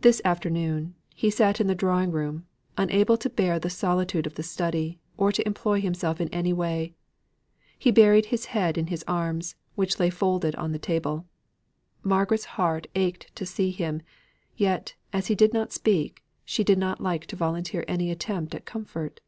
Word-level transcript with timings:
This 0.00 0.22
afternoon, 0.24 0.94
he 1.14 1.28
sat 1.28 1.60
in 1.60 1.66
the 1.66 1.74
drawing 1.74 2.10
room, 2.12 2.46
unable 2.78 3.18
to 3.18 3.28
bear 3.28 3.58
the 3.58 3.68
solitude 3.68 4.26
of 4.26 4.34
his 4.34 4.50
study, 4.50 4.98
or 5.18 5.30
to 5.32 5.46
employ 5.46 5.82
himself 5.82 6.18
in 6.18 6.30
any 6.30 6.50
way. 6.50 6.94
He 7.78 7.90
buried 7.90 8.24
his 8.32 8.46
head 8.56 8.78
in 8.78 8.86
his 8.86 9.04
arms, 9.06 9.56
which 9.74 10.00
lay 10.00 10.08
folded 10.08 10.54
on 10.54 10.72
the 10.72 10.78
table. 10.78 11.26
Margaret's 12.02 12.46
heart 12.56 12.86
ached 12.94 13.36
to 13.36 13.44
see 13.44 13.70
him; 13.70 14.00
yet, 14.56 14.94
as 15.12 15.26
he 15.26 15.34
did 15.34 15.52
not 15.52 15.74
speak, 15.74 16.24
she 16.46 16.64
did 16.64 16.78
not 16.78 16.98
like 17.02 17.26
to 17.26 17.36
volunteer 17.36 17.84
any 17.86 18.10
attempt 18.10 18.54
at 18.54 18.64
comfort. 18.64 19.20